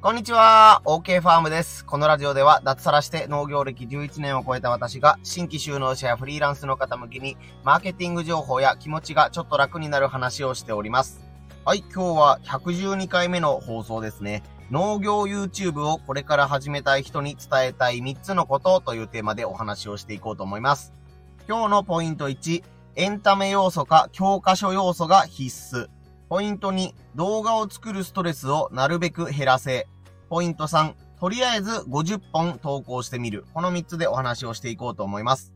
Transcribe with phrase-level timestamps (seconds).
[0.00, 1.84] こんにちは、OK ファームです。
[1.84, 11.20] このラジオでは脱サラして農業歴11年を超えた私が新規就農者やフリーランスの方向けにマーケティング情報や気持ちがちょっと楽になる話をしております。
[11.64, 14.44] はい、今日は112回目の放送ですね。
[14.70, 20.94] 農業 YouTube をこれから始めたい人に伝えたい3つのことというテーマでお話をしていこうと思います。
[21.48, 22.62] 今日のポイント1、
[22.94, 25.88] エンタメ要素か教科書要素が必須。
[26.28, 29.86] ポイント2、動画を作るストレスをなるべく減らせ。
[30.28, 33.46] ポイント3、とりあえず50本投稿してみる。
[33.54, 35.54] この3つでお話をしていこうと思います。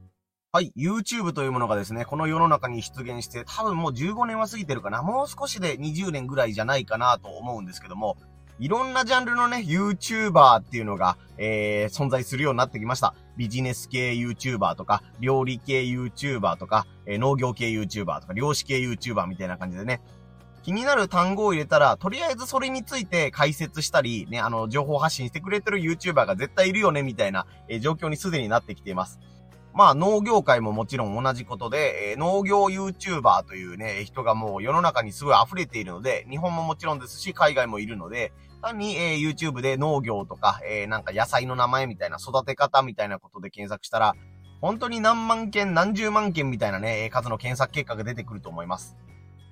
[0.50, 5.02] はい、YouTube というものがですね、この世の中に出現して、多分もう15年は過ぎてるかな。
[5.02, 8.16] もう少しで20年ぐらいじゃないかなと思うんですけども、
[8.58, 13.14] いろんなジャンルのね、YouTuber っていうのが、えー、存在するようになってきました。
[13.36, 20.00] ビジネス系 YouTuber とか、料理系 YouTuber とか、えー、農業系 YouTuber とか、漁師系 YouTuber みたいな感じでね、
[20.62, 29.18] 気になる単語を入れたら、とりあえずそれについて解説したり、ね、あの、情報発信してくれてる YouTuber が絶対いるよね、みたいな、えー、状況にすでになってきています。
[29.74, 38.32] まあ、農業界ももちろん同じことで、えー、農業 YouTuber というね、人がもう世の中にすごい溢れているので、日本ももちろんですし、海外もいるので、
[38.62, 44.14] 単に、えー、YouTube で農業とか、えー、なんか野菜の名前みたいな、育て方みたいなことで検索したら、
[44.60, 48.96] 本当に何万件、何十万件みたいなね、数の検索結果が出てくると思います。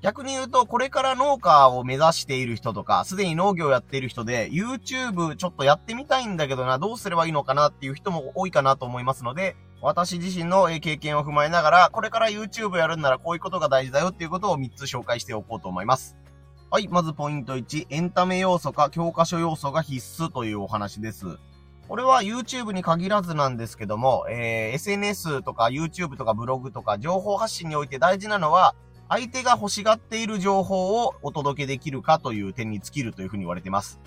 [0.03, 16.17] 逆に言うと、これから農家を目指している人とか、すでに農業をやっている人で、YouTube ちょっとやってみたいんだけどな、どうすればいいのかなっていう人も多いかなと思いますので、私自身の経験を踏まえながら、これから YouTube やるんならこういうことが大事だよっていうことを3つ紹介しておこうと思います。
[16.71, 21.39] はい、まずポイント1、エンタメ要素か教科書要素が必須というお話です。
[21.89, 28.75] これは YouTube に限らずなんですけども、えー、SNS とか YouTube とかブログとか情報発信において大事なのは、
[29.11, 34.01] 相手が欲しがっている情報をお届けできるかという点に尽きるというふうに言われてます。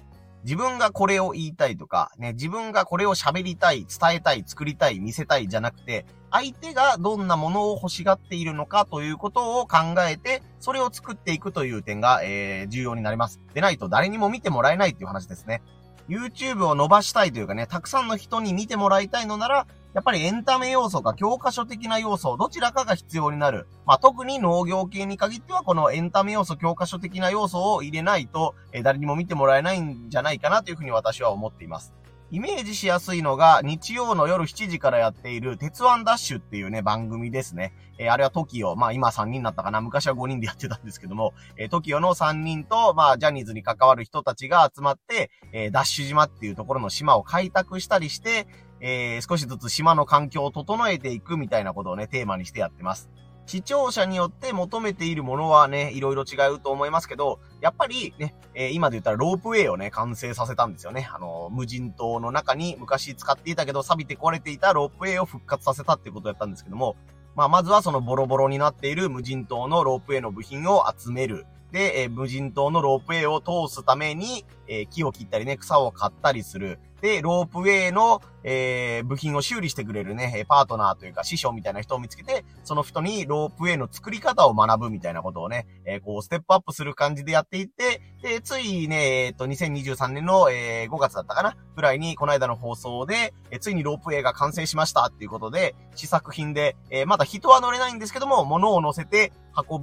[0.45, 9.77] 自分がこれを言いたいとか、ね、自分がこれを喋りたい、伝えたい、作りたい、見せたいじゃなくて、相手がどんなものを欲しがっているのかということを考
[10.09, 13.41] えて、それを作っていくという点が、えー、重要になります。
[13.53, 15.61] でないと誰にも見てもらえないっていう話ですね。
[16.09, 23.67] YouTube を伸ばしたいというかね、たくさんの人に見てもらいたいのなら、やっぱりエンタメ要素か教科書的な要素、どちらかが必要になる。
[23.85, 31.93] まあ、特に農業系に限っては、このエンタメ要素、教科書的な要素を入れないと、え、誰にも見てもらえないんじゃないかなというふうに私は思っています。
[32.33, 37.75] イメージしやすいのが、日曜の夜7時からやっている、鉄腕ダッシュっていうね、番組ですね。
[37.99, 48.47] えー、あれは TOKIO、まあ今3人になったかな、昔は5人でやってたんですけども、えー、TOKIO の3人と、まあジャニーズに関わる人たちが集まって、えー、ダッシュ島っていうところの島を開拓したりして、
[48.79, 53.11] えー、少しずつ島の環境を整えていくみたいなことをね、テーマにしてやってます。
[53.45, 61.09] 視聴者によって求めているものはね、いろいろ違うと思いますけど、やっぱりね、えー、今で言ったらロープウェイをね、完成させたんですよね。
[61.13, 66.95] あの、無人島の中に昔使っていたけど、錆びて壊れていたロープウェイを復活させたっていうことやったんですけども、
[67.35, 71.45] まあ、まずはそのボロボロになっている無人島のロープウェイの部品を集める。
[71.71, 76.79] で、えー、無人島のロープウェイを通すために、えー、木を切ったりね、草を刈ったりする。
[77.03, 99.33] で、ロープウェイの、えー、部品を修理してくれるね、パートナーというか師匠みたいな人を見つけて、その人にロープウェイの作り方を学ぶみたいなことをね、えー、こう、ステップアップする感じでやっていって、で、ついね、えっ、と、2023年の、えー、5月だったかなぐらいに、この間の放送で、えー、ついにロープウェイが完成しましたっていうことで、試作品で、えー、まだ人は乗れないんですけども、物を乗せて
[99.69, 99.81] 運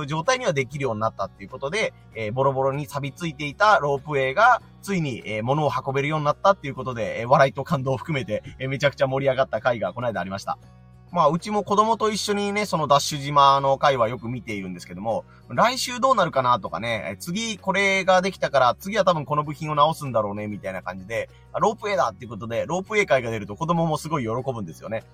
[0.00, 10.58] ぶ状態にはできるようになったっていうことで、えー、ボロボロに錆びついていたロープウェイが、ついに、えー、物を運べるようになったっていうことで、えー、笑いと感動を含めて、えー、めちゃくちゃ盛り上がった回がこの間ありました。
[11.12, 21.28] まあ、うちも子供と一緒にね、そのダッシュ島の回はよく見ているんですけども、来週どうなるかなとかね、次これができたから、次は多分この部品を直すんだろうね、みたいな感じで、
[21.60, 25.04] ロープウェイだっていうことで、ロープウェイ会が出ると子供もすごい喜ぶんですよね。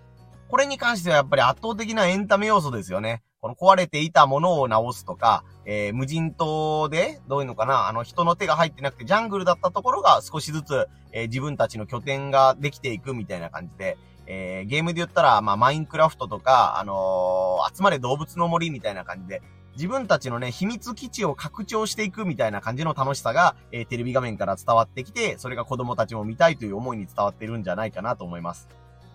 [0.49, 3.23] これに関してはやっぱり圧倒的なエンタメ要素ですよね。
[3.41, 19.43] この壊れていたものを直すとか、えー、無人島で、どういうのかな、あの人の手が入ってなくてジャングルだったところが少しずつ、えー、自分たちの拠点ができていくみたいな感じで、えー、ゲームで言ったら、まあ、マインクラフトとか、あの集まれ動物の森みたいな感じで、
[19.75, 28.69] 自分たちのね、秘密基地を拡張していくみたいな感じの楽しさが、えテレビ画面から伝わってきて、それが子供たちも見たいという思いに伝わってるんじゃないかなと思います。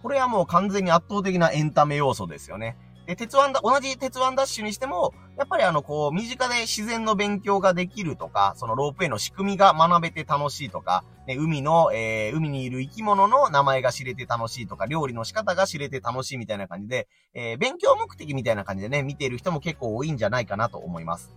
[0.04, 2.78] これはもう完全に圧倒的なエンタメ要素ですよね。
[3.08, 21.32] で、鉄腕だ、同じ鉄腕ダッシュにしても、やっぱりあの、こう、身近で自然の勉強ができるとか、そのロープウェイの仕組みが学べて楽しいとか、ね、海の、えー、海にいる生き物の名前が知れて楽しいとか、料理の仕方が知れて楽しいみたいな感じで、えー、勉強目的みたいな感じでね、見ている人も結構多いんじゃないかなと思います。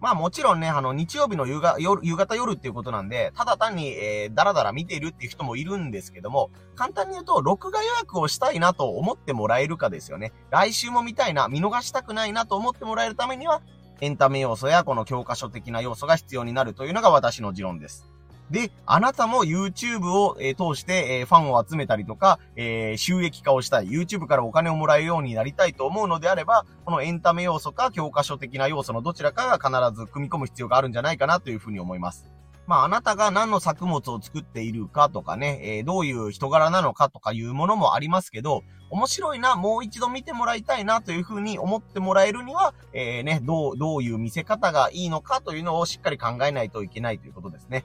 [0.00, 10.32] まあもちろんね、あの、日曜日の夕方夜、夕方夜っていうことなんで、ただ単に、えー、だらだら見ているっていう人もいるんですけども、簡単に言うと、録画予約をしたいなと思ってもらえるかですよね。
[10.50, 13.60] 来週も見たいな、見逃したくないなと思ってもらえるためには、
[14.00, 18.06] エンタメ要素やこの教科書的な要素が必要になるというのが私の持論です。
[18.50, 32.26] で、あなたも YouTube を、えー、通して、えー、ファンを集めたりとか、えー、収益化をしたい、YouTube からお金をもらえるようになりたいと思うのであれば、このエンタメ要素か教科書的な要素のどちらかが必ず組み込む必要があるんじゃないかなというふうに思います。
[32.66, 47.84] まあ、あなたが何の作物を作っているかとかね、えー、どういう人柄なのかとかいうものもありますけど、面白いな、もう一度見てもらいたいなというふうに思ってもらえるには、えー、ね、どう、どういう見せ方がいいのかというのをしっかり考えないといけないということですね。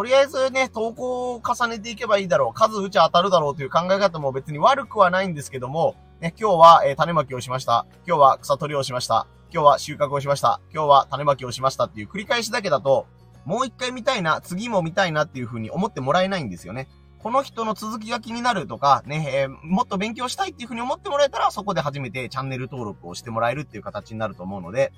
[0.00, 2.58] とりあえずね、投稿を重ねていけばいいだろう。
[2.58, 7.84] 数打ち当たるだろうという考え方も別に悪くはないんですけども、ね、今日は、えー、種まきをしました。
[8.06, 9.26] 今日は草取りをしました。
[9.52, 10.62] 今日は収穫をしました。
[10.72, 13.08] 今日は種まきをしましたっていう繰り返しだけだと、
[13.44, 16.88] もう一回見たいな、次も見たいなっていう風に思ってもらえないんですよね。
[17.22, 24.92] この人の続きが気になるとか、ね、えー、もっと勉強したいっていう風に思ってもらえたら、そこで初めてチャンネル登録をしてもらえるっていう形になると思うので、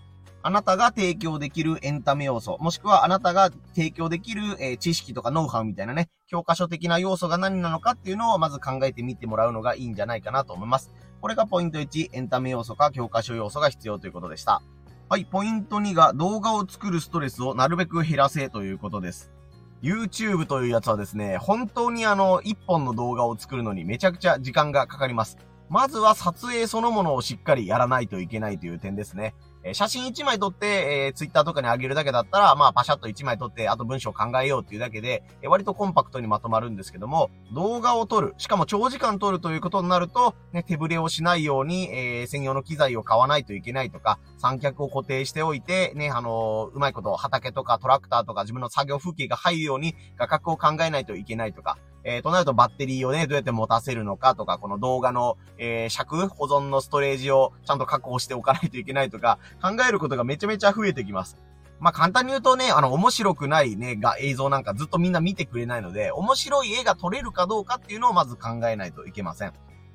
[0.45, 10.93] あなたが提供できるエンタメ要素、もしくはあなたが提供できる、えー、知識とかノウハウみたいなね、教科書的な要素が何なのかっていうのをまず考えてみてもらうのがいいんじゃないかなと思います。
[11.21, 14.63] これがポイント1、エンタメ要素か教科書要素が必要ということでした。
[15.09, 19.32] はい、ポイント2が動画を作るストレスをなるべく減らせということです。
[19.83, 25.39] YouTube というやつはですね、本当にあの、一本の動画を作るのにめちゃくちゃ時間がかかります。
[25.69, 29.35] まずは撮影そのものをしっかりやらないといけないという点ですね。
[29.65, 30.67] え写真1枚撮って、
[31.07, 61.37] えー、ツイッターとかに上げるだけだったら、まあ、パシャッと1枚撮って、あと文章を考えようっていうだけで、えー、割とコンパクトにまとまるんですけども、動画を撮る、しかも長時間撮るということになると、ね、手ぶれをしないように、えー、専用の機材を買わないといけないとか、三脚を固定しておいて、ね、あのうまいこと畑とかトラクターとか自分の作業風景が入るように画角を考えないといけないとか、えー、となるとバッテリーをね、どうやって持たせるのかとか、この動画の、えー、尺、保存のストレージをちゃんと確保しておかないといけないとか、考えることがめちゃめちゃ増えてきます。
[61.79, 69.53] まあ、簡単に言うとね、あの、面白くないね、が、映像なんかずっとみんな見てくれないので、面白い絵が撮れるかどうかっていうのをまず考えないといけません。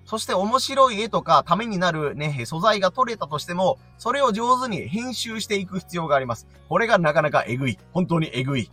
[0.07, 6.47] そして面白い絵とか、ためになるね、素材が撮れたとしても、それを上手に編集していく必要があります。
[6.69, 7.77] これがなかなかえぐい。
[7.91, 8.71] 本当にえぐい。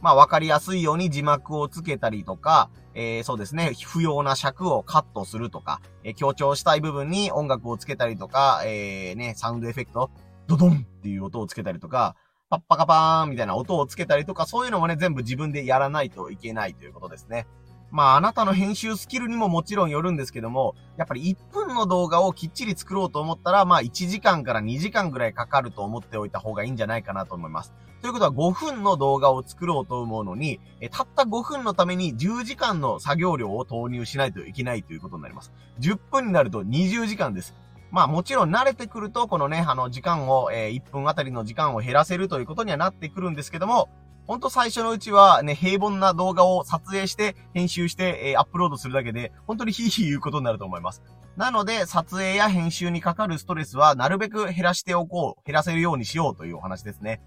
[0.00, 10.10] まあ、わかりやすいように字幕をつけたりとか、えー、そうですね、不要な尺をカットするとか、えー、強調したい部分に音楽をつけたりとか、えー、ね、サウンドエフェクト、
[10.46, 12.16] ドドンっていう音をつけたりとか、
[12.48, 17.46] パッパカパーンみたいな音をつけたりとか、そういうのもね、全部自分でやらないといけないということですね。
[17.90, 27.72] まあ、あなたの編集スキルにももちろんよるんですけども、やっぱり1分の動画をきっちり作ろうと思ったら、まあ、1時間から2時間ぐらいかかると思っておいた方がいいんじゃないかなと思います。
[28.00, 35.52] ということは5分の動画を作ろうと思うのに、えたった5分のために10時間の作業量を投入しないといけないということになります。
[35.80, 37.54] 10分になると20時間です。
[37.90, 43.88] まあもちろん慣れてくると、このね、あの時間を、え、1分あたりの時間を減らせるということにはなってくるんですけども、
[44.26, 51.02] ほんと最初のうちはね、平凡な動画を撮影して、編集して、え、アップロードするだけで、本当にヒーヒー言うことになると思います。
[51.36, 57.20] なので、撮影や編集にかかるストレスは、なるべく減らしておこう、減らせるようにしようというお話ですね。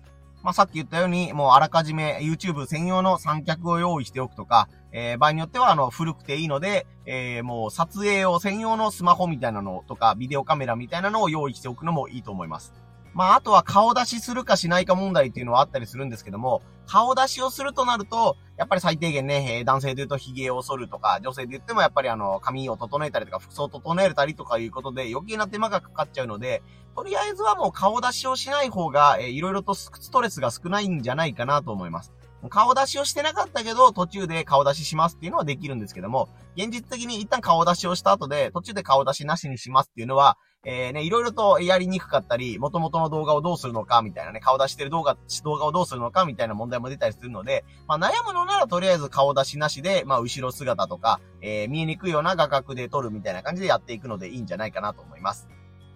[0.44, 12.74] まあ、さっき言ったように、もうあらかじめ YouTube 専用の三脚を用意しておくとか、えー、場合によっては、あの、古くていいので、えー、もう撮影を専用のスマホみたいなのとか、ビデオカメラみたいなのを用意しておくのもいいと思います。
[13.14, 26.64] まあ、あとは顔出しするかしないか問題っていうのはあったりするんですけども、顔出しをするとなると、やっぱり最低限ね、えー、男性で言うと髭を剃るとか、女性で言ってもやっぱりあの、髪を整えたりとか、服装を整えたりとかいうことで余計な手間がかかっちゃうので、
[26.96, 32.12] とりあえずはもう顔出しをしない方が、えー、いろいろとストレスが少ないんじゃないかなと思います。
[32.50, 55.50] 顔出しをしてなかったけど、途中で顔出ししますっていうのはできるんですけども、現実的に一旦顔出しをした後で、途中で顔出しなしにしますっていうのは、えー、ね、いろいろとやりにくかったり、元々の動画をどうするのか、みたいなね、顔出してる動画、動画をどうするのか、みたいな問題も出たりするので、まあ悩むのならとりあえず顔出しなしで、まあ後ろ姿とか、えー、見えにくいような画角で撮るみたいな感じでやっていくのでいいんじゃないかなと思います。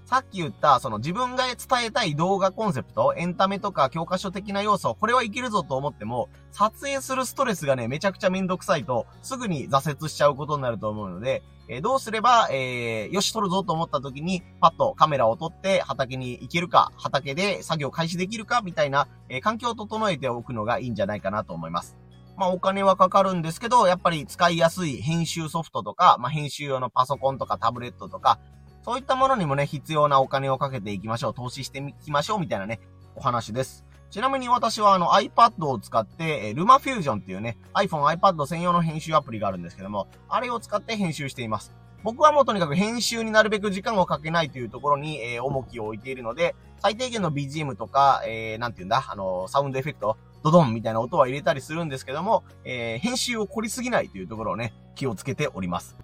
[0.04, 1.56] さっき言った、その自分が伝
[1.86, 21.98] えたい動画コンセプト、エンタメとか教科書的な要素、これはいけるぞと思っても、撮影するストレスがね、めちゃくちゃめんどくさいと、すぐに挫折しちゃうことになると思うので、えー、どうすれば、えー、よし、撮るぞと思った時に、パッとカメラを撮って畑に行けるか、畑で作業開始できるか、みたいな、えー、環境を整えておくのがいいんじゃないかなと思います。
[22.38, 28.40] まあお金はかかるんですけど、やっぱり使いやすい編集ソフトとか、まあ編集用のパソコンとかタブレットとか、
[28.84, 31.34] そういったものにもね、必要なお金をかけていきましょう。
[31.34, 32.40] 投資していきましょう。
[32.40, 32.80] みたいなね、
[33.16, 33.87] お話です。
[34.10, 41.74] ちなみに私はあの iPad を使って、え LumaFusion っていうね、iPhone、iPad 専用の編集アプリがあるんですけども、あれを使って編集しています。
[42.04, 55.98] 僕はもうとにかく編集になるべく時間をかけないというところに、えー、重きを置いているので、最低限の BGM とか、えー、なんて言うんだ、あの、サウンドエフェクト、ドドンみたいな音は入れたりするんですけども、えー、編集を凝りすぎないというところをね、気をつけております。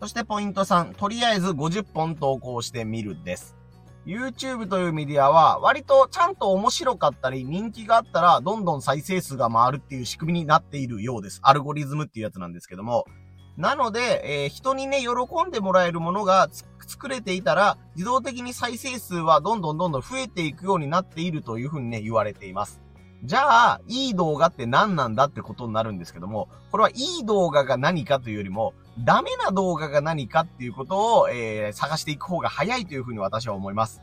[0.00, 3.55] そしてポイント3、とりあえず50本投稿してみるです。
[4.06, 11.40] YouTube というメディアは、割とちゃんと面白かったり、人気があったら、どんどん再生数が回るっていう仕組みになっているようです。
[11.42, 13.04] アルゴリズムっていうやつなんですけども。
[13.56, 16.48] なので、えー、人にね、喜んでもらえるものが
[16.86, 22.80] 作れていたら、自動的に再生数はどんどんどんどん増えていくようになっているというふうにね、言われています。
[23.24, 34.00] じゃあ、いい動画って何なんだってことになるんですけども、これはいい動画が何かというよりも、ダメな動画が何かっていうことを、えー、探していく方が早いというふうに私は思います。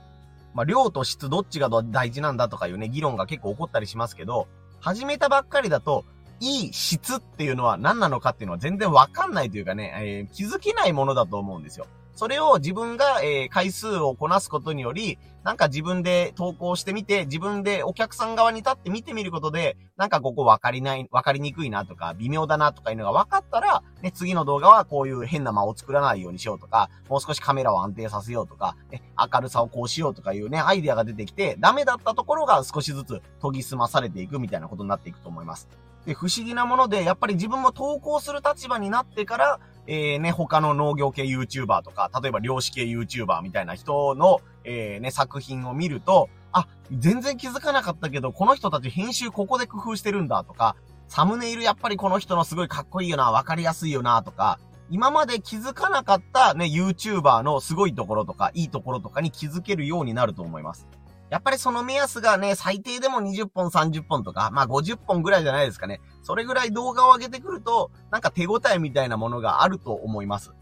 [0.54, 4.48] まあ、量と質どっちが大事なんだとかいうね、議論が結構起こったりしますけど、
[4.80, 6.06] 始めたばっかりだと、
[6.40, 11.88] いい質っていうのは何なのかっていうのは全然わかんないというかね、えー、気づけないものだと思うんですよ。
[12.16, 35.68] それを自分が、えー、回数をこなすことにより、なんか自分で投稿してみて、自分でお客さん側に立って見てみることで、なんかここ分かりない、分かりにくいなとか、微妙だなとかいうのが分かったら、ね、次の動画はこういう変な間を作らないようにしようとか、もう少しカメラを安定させようとか、ね、明るさをこうしようとかいうね、アイデアが出てきて、ダメだったところが少しずつ研ぎ澄まされていくみたいなことになっていくと思います。
[36.06, 50.76] で、不思議なもので、やっぱり自分も投稿する立場になってから、えー、ね、他の農業系 YouTuber とか、例えば漁師系 YouTuber みたいな人の、えー、ね、作品を見ると、あ、全然気づかなかったけど、この人たち編集ここで工夫してるんだとか、
[51.08, 54.60] サムネイルやっぱりこの人のすごいかっこいいよな、わかりやすいよな、とか、
[54.90, 60.88] 今まで気づかなかったね、YouTuber のすごいところとか、いいところとかに気づけるようになると思います。
[61.34, 66.00] やっぱりその目安がね、最低でも20本、30本とか、まあ50本ぐらいじゃないですかね。
[66.22, 70.54] それぐらい動画を上げてくると、なんか手応えみたいなものがあると思います。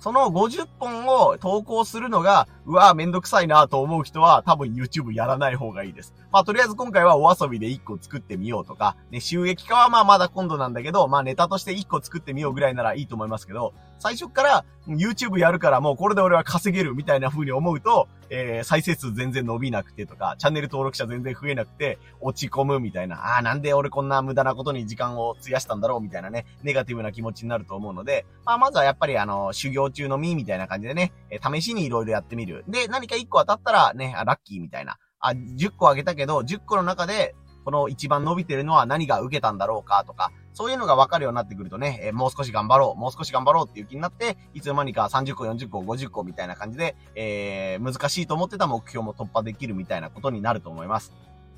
[0.00, 6.12] その50本を投稿するのが、うわぁ、めんどくさいなと思う人は多分 YouTube やらない方がいいです。
[6.36, 32.62] まあとりあえず今回はお遊びで1個作ってみようとか、ね、収益化はまあまだ今度なんだけど、まあネタとして1個作ってみようぐらいならいいと思いますけど、最初から YouTube やるからもうこれで俺は稼げるみたいな風に思うと、えー、再生数全然伸びなくてとか、チャンネル登録者全然増えなくて、落ち込むみたいな、ああ、なんで俺こんな無駄なことに時間を費やしたんだろうみたいなね、ネガティブな気持ちになると思うので、まあ、まずはやっぱりあの、修行中のみみたいな感じでね、え、試しに色々やってみる。
[32.68, 34.98] で、何か1個当たったらね、ラッキーみたいな。
[35.28, 51.12] あ、10個あげたけど、10個の中で、この一番伸びてるのは何が受けたんだろうかとか、そういうのが分かるようになってくるとね、えー、もう少し頑張ろう、もう少し頑張ろうっていう気になって、いつの間にか30個、40個、50個みたいな感じで、えー、難しいと思ってた目標も突破できるみたいなことになると思います。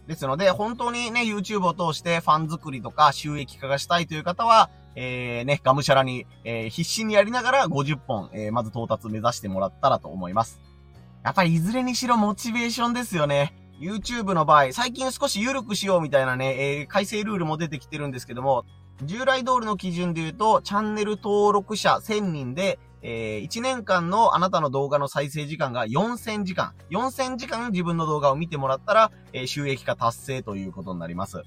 [0.06, 10.58] ですので、本当にね、YouTube を通してファン作りとか収益化がしたいという方は、えー、ね、がむしゃらに、えー、必死にやりながら50本、えー、まず到達目指してもらったらと思います。
[11.22, 13.52] やっぱりいずれにしろモチベーションですよね。
[13.80, 18.64] YouTube の場合、最近少し緩くしようみたいなね、えー、改正ルールも出てきてるんですけども、
[19.04, 26.75] 従来通りの基準で言うと、チャンネル登録者1000人で、えー、1年間のあなたの動画の再生時間が4000時間。
[26.90, 31.44] 4000時間自分の動画を見てもらったら、えー、収益化達成ということになります。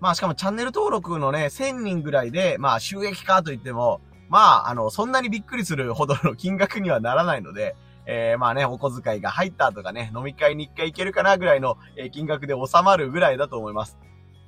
[0.00, 7.76] まあしかもチャンネル登録のね、1000人ぐらいで、まあ収益化といっても、まあ、あの、そんなにびっくりするほどの金額にはならないので、
[8.06, 11.76] えー、まあね、お小遣いが入ったとかね、飲み会に一回行けるかなぐらいの、
[12.12, 13.98] 金額で収まるぐらいだと思います。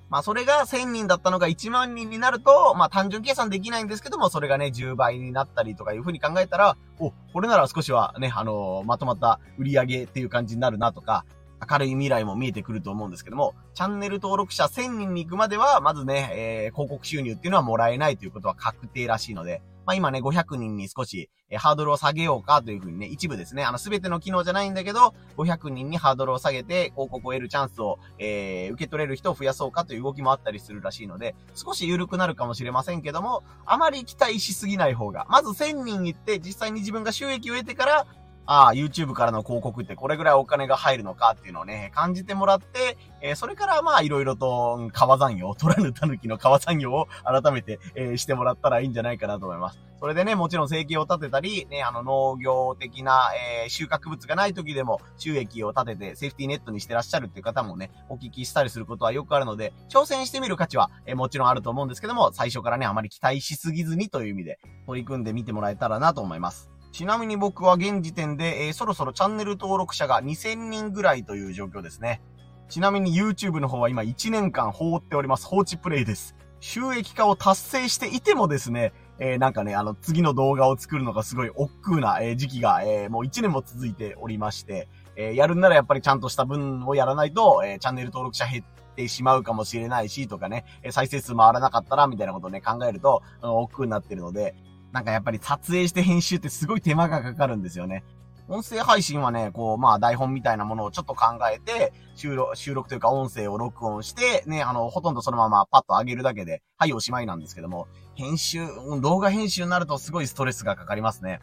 [0.08, 11.24] まあそれが1000人だったのが1万人になると、まあ単純計算できないんですけども、それがね、10倍になったりとかいう風に考えたら、お、これなら少しはね、あのー、まとまった売り上げっていう感じになるなとか、
[11.68, 38.06] 明るい未来も見えてくると思うんですけども、チャンネル登録者1000人に行くまでは、まずね、えー、広告収入っていうのはもらえないということは確定らしいので、まあ今ね、500人に少し、えハードルを下げようかというふうにね、一部ですね、あの、すべての機能じゃないんだけど、500人にハードルを下げて、広告を得るチャンスを、えー、受け取れる人を増やそうかという動きもあったりするらしいので、少し緩くなるかもしれませんけども、あまり期待しすぎない方が、まず1000人行って、実際に自分が収益を得てから、
[38.46, 49.80] ああ、YouTube からの広告ってこれぐらいお金が入るのかっていうのをね、感じてもらって、えー、それからまあいろいろと川山用、取らぬ狸の川山用を改めて、えー、してもらったらいいんじゃないかなと思います。
[49.98, 53.30] それでね、もちろん生計を立てたり、ね、あの農業的な、
[53.62, 66.75] えー、収穫物がない時でも収益を立ててセーフティーネットにしてらっしゃるっていう方もね、お聞きしたりすることはよくあるので、挑戦してみる価値は、え、もちろんあると思うんですけども、最初からね、あまり期待しすぎずにという意味で取り組んでみてもらえたらなと思います。
[66.96, 72.22] ちなみに僕は現時点で、えー、そろそろチャンネル登録者が2000人ぐらいという状況ですね。
[72.70, 75.44] ちなみに YouTube の方は今1年間放っております。
[75.44, 76.34] 放置プレイです。
[76.60, 94.54] 収益化を達成していてもですね、えー、なんかね、あの、次の動画を作るのがすごい億劫な、えー、時期が、えー、もう1年も続いておりまして、えやるんならやっぱりちゃんとした分をやらないと、えチャンネル登録者減ってしまうかもしれないし、とかね、え再生数回らなかったら、みたいなことをね、考えると、億劫になってるので、
[94.96, 98.02] なんかやっぱり撮影して編集ってすごい手間がかかるんですよね。
[98.48, 108.60] 音声配信はね、こう、まあ台本みたいなものをちょっと考えて、収録、収録というか音声を録音して、ね、あの、ほとんどそのままパッと上げるだけで、はい、おしまいなんですけども、編集、
[109.02, 111.40] 動画編集になるとすごいストレスがかかりますね。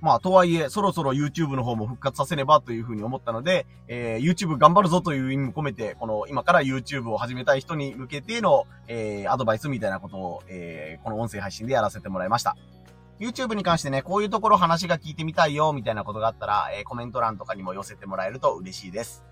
[0.00, 12.56] まあ、とはいえ、そろそろ YouTube の方も復活させねばというふうに思ったので、えー、YouTube 頑張るぞという意味も込めて、この、今から YouTube を始めたい人に向けての、えー、アドバイスみたいなことを、えー、この音声配信でやらせてもらいました。
[13.18, 19.24] YouTube に関してね、こういうところ話が聞いてみたいよ、みたいなことがあったら、えー、コメント欄とかにも寄せてもらえると嬉しいです。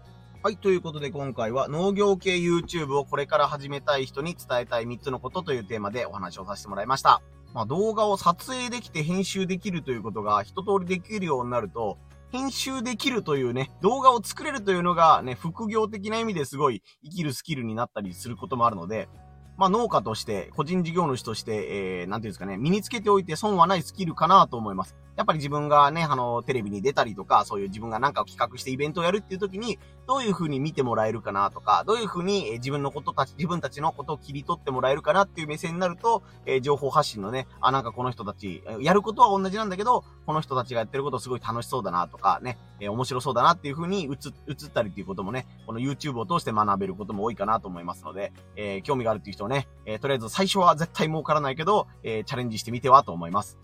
[0.43, 7.23] はい、ということで今回は農業系 YouTube をこれから始めたい人に伝えたい3つのことというテーマでお話をさせてもらいました。
[7.55, 11.99] まあ、動画を撮影できて編集できるということが一通りできるようになると、
[12.31, 19.09] 編集できるというね、動画を作れるというのがね、副業的な意味ですごい生きるスキルになったりすることもあるので、
[19.57, 24.95] まあ農家として、個人事業主として、えー、なんていうんですかね、身につけておいて損はないスキルかなと思います。
[25.19, 53.59] やっぱり自分がね、あの、テレビに出たりとか、そういう自分がなんかを企画してイベントをやるっていう時に、どういう風に見てもらえるかなとか、どういう風に自分のことたち、自分たちのことを切り取ってもらえるかなっていう目線になると、えー、情報発信のね、あ、なんかこの人たち、やることは同じなんだけど、この人たちがやってることすごい楽しそうだなとか、ね、えー、面白そうだなっていう風に映、ったりっていうこともね、この YouTube を通して学べることも多いかなと思いますので、えー、興味があるっていう人はね、え、とりあえず最初は絶対儲からないけど、えー、チャレンジしてみてはと思います。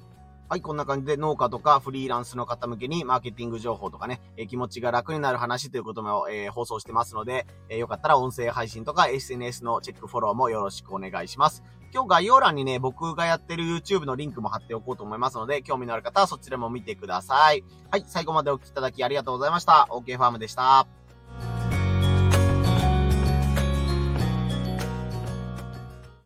[0.47, 11.65] はい、こんな感じで農家とかフリーランスの方向けにマーケティング情報とかね、え、気持ちが楽になる話ということも、えー、放送してますので、えー、よかったら音声配信とか SNS のチェックフォローもよろしくお願いします。
[11.95, 17.65] 今日概要欄にね、僕がやってる YouTube のリンクも貼っておこうと思いますので、興味のある方はそちらも見てください。
[17.91, 19.87] はい、最後までお聴きいただきありがとうございました。
[19.91, 21.04] OK ファームでした。